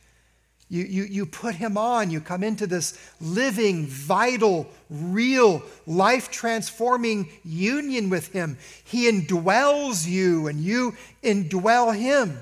[0.70, 7.28] You, you, you put him on, you come into this living, vital, real, life transforming
[7.44, 8.58] union with him.
[8.86, 12.40] He indwells you, and you indwell him.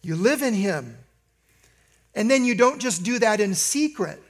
[0.00, 0.96] You live in him.
[2.14, 4.22] And then you don't just do that in secret.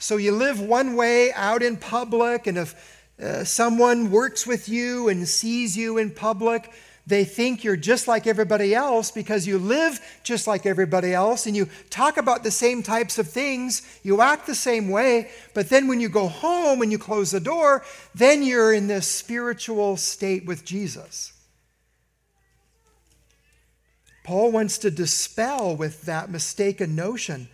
[0.00, 5.08] So you live one way out in public, and if uh, someone works with you
[5.08, 6.70] and sees you in public,
[7.06, 11.56] they think you're just like everybody else because you live just like everybody else and
[11.56, 15.88] you talk about the same types of things, you act the same way, but then
[15.88, 20.46] when you go home and you close the door, then you're in this spiritual state
[20.46, 21.32] with Jesus.
[24.24, 27.48] Paul wants to dispel with that mistaken notion.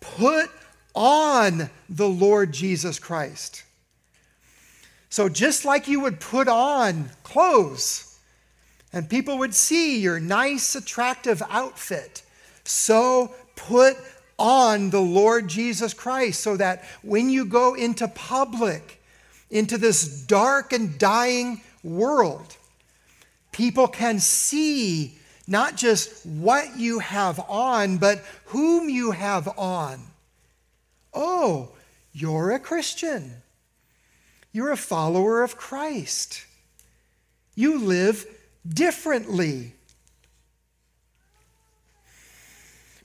[0.00, 0.50] Put
[0.94, 3.62] on the Lord Jesus Christ.
[5.10, 8.18] So, just like you would put on clothes
[8.92, 12.22] and people would see your nice, attractive outfit,
[12.64, 13.96] so put
[14.38, 19.02] on the Lord Jesus Christ so that when you go into public,
[19.50, 22.56] into this dark and dying world,
[23.50, 30.00] people can see not just what you have on, but whom you have on.
[31.12, 31.70] Oh,
[32.12, 33.42] you're a Christian.
[34.52, 36.44] You're a follower of Christ.
[37.54, 38.26] You live
[38.66, 39.74] differently.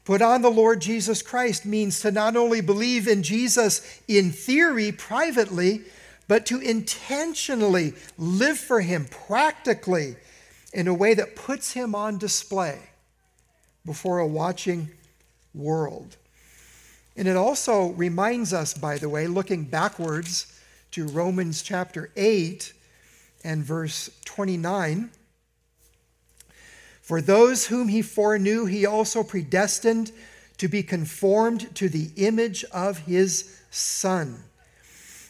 [0.04, 4.92] Put on the Lord Jesus Christ means to not only believe in Jesus in theory,
[4.92, 5.82] privately,
[6.28, 10.16] but to intentionally live for Him practically
[10.74, 12.80] in a way that puts Him on display
[13.86, 14.90] before a watching
[15.54, 16.18] world.
[17.16, 20.55] And it also reminds us, by the way, looking backwards,
[20.96, 22.72] to Romans chapter 8
[23.44, 25.10] and verse 29.
[27.02, 30.14] For those whom he foreknew, he also predestined
[30.58, 34.42] to be conformed to the image of his Son,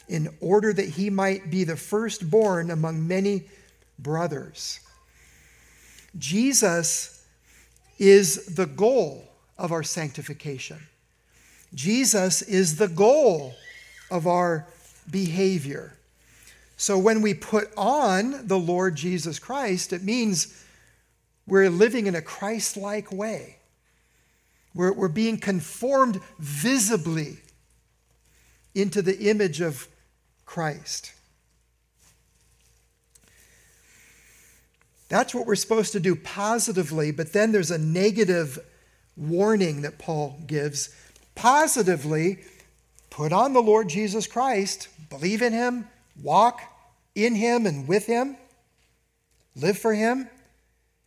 [0.06, 3.48] in order that he might be the firstborn among many
[3.98, 4.78] brothers.
[6.16, 7.26] Jesus
[7.98, 10.78] is the goal of our sanctification.
[11.74, 13.52] Jesus is the goal
[14.12, 14.68] of our
[15.10, 15.94] behavior.
[16.76, 20.62] So when we put on the Lord Jesus Christ, it means
[21.46, 23.56] we're living in a Christ like way.
[24.74, 27.38] We're, we're being conformed visibly
[28.74, 29.88] into the image of
[30.44, 31.12] Christ.
[35.08, 38.58] That's what we're supposed to do positively, but then there's a negative
[39.16, 40.94] warning that Paul gives.
[41.34, 42.38] Positively,
[43.16, 45.88] put on the Lord Jesus Christ, believe in him,
[46.22, 46.60] walk
[47.14, 48.36] in him and with him,
[49.54, 50.28] live for him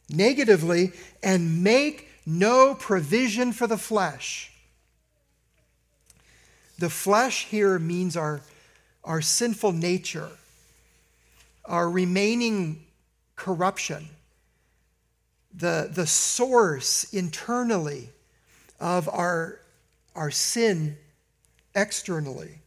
[0.10, 0.92] negatively,
[1.22, 4.52] and make no provision for the flesh.
[6.80, 8.42] The flesh here means our,
[9.04, 10.32] our sinful nature,
[11.66, 12.86] our remaining
[13.36, 14.10] corruption,
[15.54, 18.10] the, the source internally
[18.80, 19.60] of our,
[20.16, 20.98] our sin
[21.80, 22.60] externally.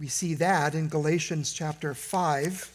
[0.00, 2.74] We see that in Galatians chapter 5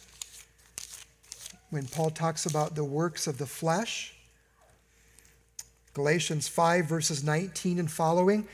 [1.70, 4.14] when Paul talks about the works of the flesh.
[5.94, 8.46] Galatians 5, verses 19 and following.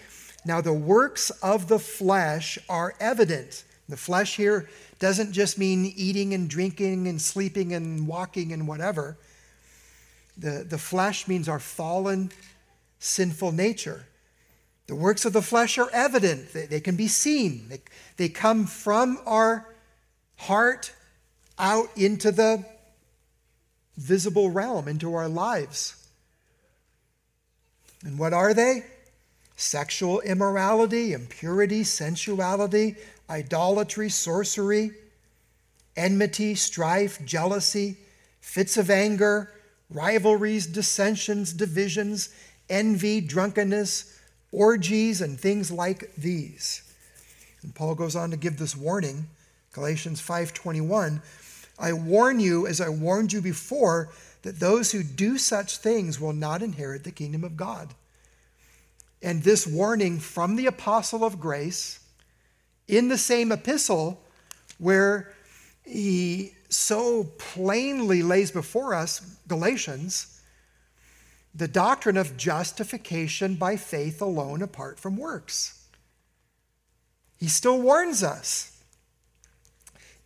[0.44, 3.64] Now, the works of the flesh are evident.
[3.88, 9.18] The flesh here doesn't just mean eating and drinking and sleeping and walking and whatever.
[10.38, 12.30] The, the flesh means our fallen,
[12.98, 14.06] sinful nature.
[14.90, 17.68] The works of the flesh are evident, they, they can be seen.
[17.68, 17.80] They,
[18.16, 19.72] they come from our
[20.34, 20.92] heart
[21.60, 22.64] out into the
[23.96, 25.94] visible realm, into our lives.
[28.04, 28.84] And what are they?
[29.54, 32.96] Sexual immorality, impurity, sensuality,
[33.30, 34.90] idolatry, sorcery,
[35.96, 37.96] enmity, strife, jealousy,
[38.40, 39.52] fits of anger,
[39.88, 42.30] rivalries, dissensions, divisions,
[42.68, 44.16] envy, drunkenness,
[44.52, 46.82] orgies, and things like these.
[47.62, 49.28] And Paul goes on to give this warning,
[49.72, 51.22] Galatians 5:21,
[51.78, 54.10] I warn you as I warned you before
[54.42, 57.94] that those who do such things will not inherit the kingdom of God.
[59.22, 62.00] And this warning from the apostle of grace
[62.88, 64.22] in the same epistle
[64.78, 65.32] where
[65.84, 70.39] he so plainly lays before us, Galatians,
[71.54, 75.84] the doctrine of justification by faith alone apart from works.
[77.38, 78.82] He still warns us.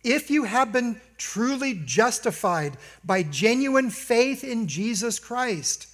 [0.03, 5.87] If you have been truly justified by genuine faith in Jesus Christ,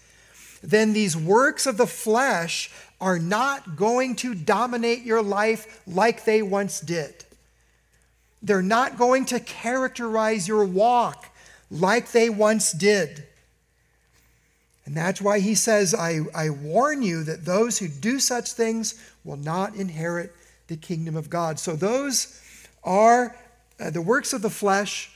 [0.62, 2.70] then these works of the flesh
[3.00, 7.24] are not going to dominate your life like they once did.
[8.44, 11.30] They're not going to characterize your walk
[11.70, 13.26] like they once did.
[14.86, 18.96] And that's why he says, I, I warn you that those who do such things
[19.24, 20.36] will not inherit
[20.68, 21.60] the kingdom of God.
[21.60, 22.42] So those
[22.84, 23.36] are
[23.80, 25.12] uh, the works of the flesh.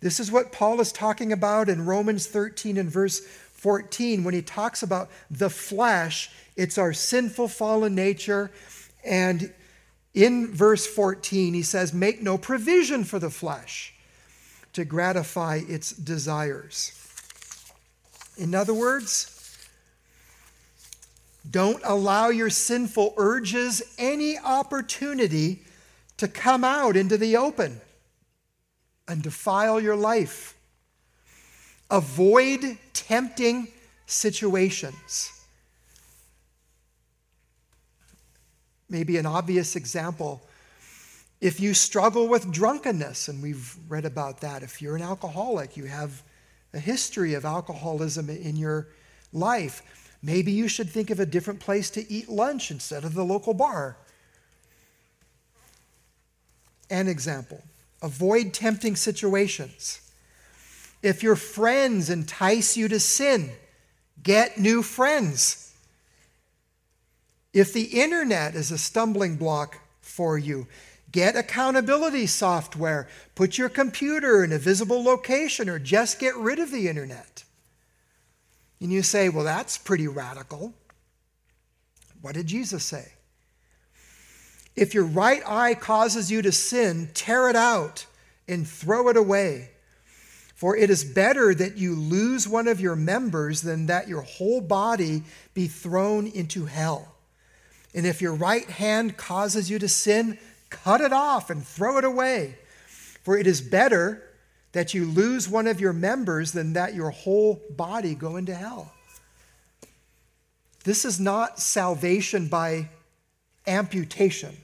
[0.00, 4.42] This is what Paul is talking about in Romans 13 and verse 14 when he
[4.42, 6.30] talks about the flesh.
[6.56, 8.50] It's our sinful, fallen nature.
[9.04, 9.52] And
[10.14, 13.94] in verse 14, he says, Make no provision for the flesh
[14.72, 16.92] to gratify its desires.
[18.36, 19.28] In other words,
[21.50, 25.62] don't allow your sinful urges any opportunity
[26.16, 27.80] to come out into the open
[29.08, 30.56] and defile your life.
[31.90, 33.68] Avoid tempting
[34.06, 35.42] situations.
[38.92, 40.42] maybe an obvious example.
[41.40, 45.86] If you struggle with drunkenness, and we've read about that, if you're an alcoholic, you
[45.86, 46.22] have
[46.74, 48.88] a history of alcoholism in your
[49.32, 49.82] life,
[50.22, 53.54] maybe you should think of a different place to eat lunch instead of the local
[53.54, 53.96] bar.
[56.90, 57.62] An example
[58.02, 60.00] avoid tempting situations.
[61.02, 63.50] If your friends entice you to sin,
[64.22, 65.72] get new friends.
[67.52, 70.66] If the internet is a stumbling block for you,
[71.12, 76.72] get accountability software, put your computer in a visible location, or just get rid of
[76.72, 77.44] the internet.
[78.80, 80.74] And you say, well, that's pretty radical.
[82.20, 83.12] What did Jesus say?
[84.74, 88.06] If your right eye causes you to sin, tear it out
[88.48, 89.70] and throw it away.
[90.54, 94.60] For it is better that you lose one of your members than that your whole
[94.60, 97.16] body be thrown into hell.
[97.94, 100.38] And if your right hand causes you to sin,
[100.72, 102.56] cut it off and throw it away.
[103.22, 104.22] For it is better
[104.72, 108.92] that you lose one of your members than that your whole body go into hell.
[110.84, 112.88] This is not salvation by
[113.66, 114.56] amputation,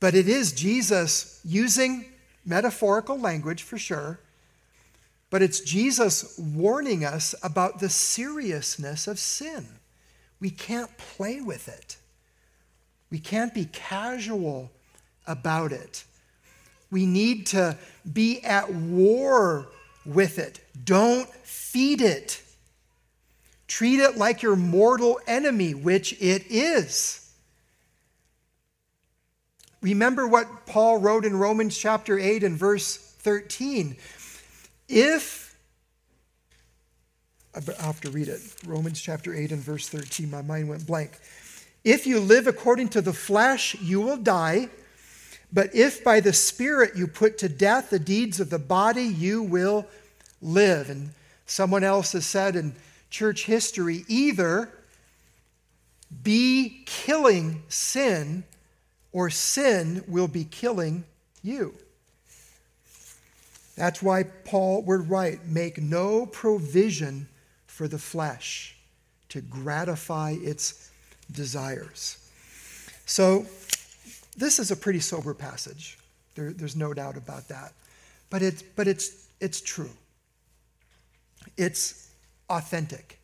[0.00, 2.06] but it is Jesus using
[2.44, 4.18] metaphorical language for sure,
[5.28, 9.68] but it's Jesus warning us about the seriousness of sin.
[10.40, 11.98] We can't play with it.
[13.10, 14.70] We can't be casual
[15.26, 16.04] about it.
[16.90, 17.76] We need to
[18.12, 19.68] be at war
[20.04, 20.60] with it.
[20.84, 22.42] Don't feed it.
[23.68, 27.30] Treat it like your mortal enemy, which it is.
[29.80, 33.96] Remember what Paul wrote in Romans chapter 8 and verse 13.
[34.88, 35.50] If
[37.54, 38.40] I have to read it.
[38.64, 40.30] Romans chapter 8 and verse 13.
[40.30, 41.12] My mind went blank.
[41.84, 44.68] If you live according to the flesh, you will die.
[45.52, 49.42] But if by the Spirit you put to death the deeds of the body, you
[49.42, 49.86] will
[50.42, 50.90] live.
[50.90, 51.10] And
[51.46, 52.74] someone else has said in
[53.08, 54.70] church history either
[56.22, 58.44] be killing sin
[59.12, 61.04] or sin will be killing
[61.42, 61.74] you.
[63.76, 67.28] That's why Paul would write make no provision
[67.66, 68.76] for the flesh
[69.30, 70.89] to gratify its
[71.32, 72.18] desires.
[73.06, 73.46] So,
[74.36, 75.98] this is a pretty sober passage.
[76.34, 77.72] There, there's no doubt about that.
[78.30, 79.90] But, it's but it's, it's true.
[81.56, 82.10] it's
[82.48, 83.18] authentic.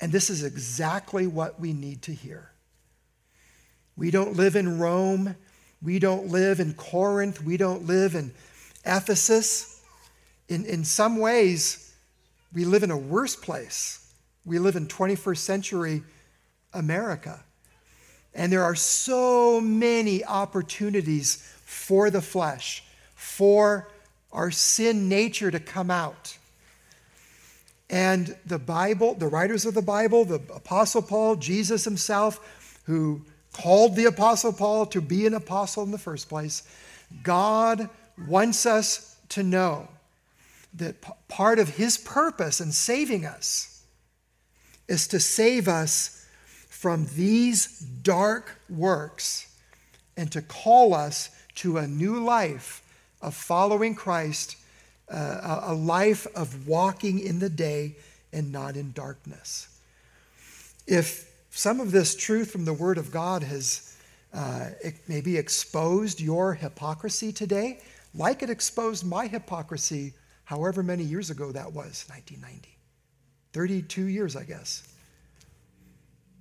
[0.00, 2.50] And this is exactly what we need to hear.
[3.96, 5.36] We don't live in Rome.
[5.82, 7.42] We don't live in Corinth.
[7.42, 8.32] We don't live in
[8.84, 9.82] Ephesus.
[10.48, 11.94] In, in some ways,
[12.52, 14.12] we live in a worse place.
[14.44, 16.02] We live in 21st century
[16.72, 17.42] America.
[18.34, 23.88] And there are so many opportunities for the flesh, for
[24.32, 26.36] our sin nature to come out.
[27.88, 33.96] And the Bible, the writers of the Bible, the Apostle Paul, Jesus himself, who called
[33.96, 36.62] the Apostle Paul to be an apostle in the first place,
[37.22, 37.88] God
[38.26, 39.88] wants us to know
[40.74, 40.96] that
[41.28, 43.82] part of his purpose in saving us
[44.88, 46.15] is to save us
[46.86, 49.52] from these dark works
[50.16, 52.80] and to call us to a new life
[53.20, 54.54] of following Christ,
[55.10, 57.96] uh, a life of walking in the day
[58.32, 59.66] and not in darkness.
[60.86, 63.96] If some of this truth from the Word of God has
[64.32, 64.66] uh,
[65.08, 67.80] maybe exposed your hypocrisy today,
[68.14, 70.12] like it exposed my hypocrisy
[70.44, 72.78] however many years ago that was 1990.
[73.52, 74.86] 32 years, I guess.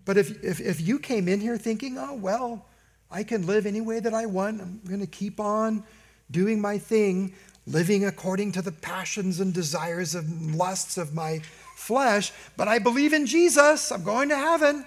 [0.06, 2.66] But if, if, if you came in here thinking, oh, well,
[3.12, 5.84] I can live any way that I want, I'm going to keep on
[6.30, 7.34] doing my thing,
[7.68, 11.42] living according to the passions and desires and lusts of my
[11.76, 14.86] flesh, but I believe in Jesus, I'm going to heaven.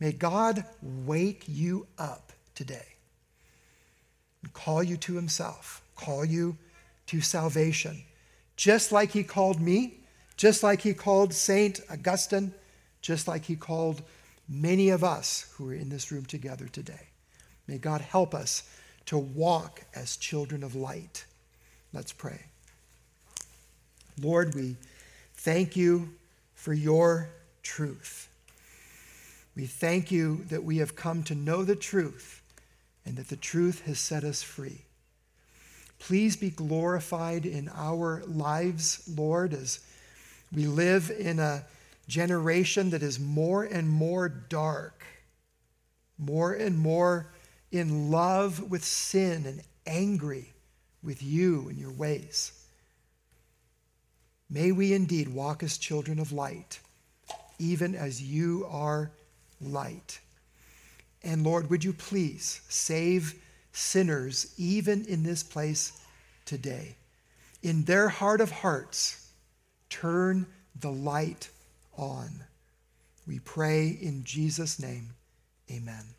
[0.00, 2.86] May God wake you up today
[4.42, 6.56] and call you to Himself, call you
[7.06, 8.02] to salvation,
[8.56, 10.00] just like He called me,
[10.36, 12.52] just like He called Saint Augustine,
[13.02, 14.02] just like He called
[14.48, 17.08] many of us who are in this room together today.
[17.66, 18.62] May God help us
[19.06, 21.24] to walk as children of light.
[21.92, 22.46] Let's pray.
[24.20, 24.76] Lord, we
[25.34, 26.10] thank you
[26.54, 27.28] for your
[27.62, 28.28] truth.
[29.54, 32.42] We thank you that we have come to know the truth
[33.04, 34.82] and that the truth has set us free.
[35.98, 39.80] Please be glorified in our lives, Lord, as
[40.52, 41.64] we live in a
[42.08, 45.04] generation that is more and more dark,
[46.18, 47.32] more and more
[47.70, 50.52] in love with sin and angry
[51.02, 52.52] with you and your ways.
[54.48, 56.78] May we indeed walk as children of light,
[57.58, 59.10] even as you are
[59.60, 60.20] light.
[61.22, 63.34] And Lord, would you please save
[63.72, 65.92] sinners even in this place
[66.44, 66.96] today?
[67.62, 69.30] In their heart of hearts,
[69.88, 70.46] turn
[70.78, 71.48] the light
[71.96, 72.44] on.
[73.26, 75.10] We pray in Jesus' name.
[75.70, 76.14] Amen.